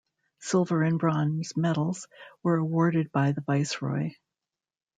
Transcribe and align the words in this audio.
Silver 0.39 0.81
and 0.81 0.97
Bronze 0.97 1.55
medals 1.55 2.07
were 2.41 2.57
awarded 2.57 3.11
by 3.11 3.33
the 3.33 3.41
Viceroy. 3.41 4.09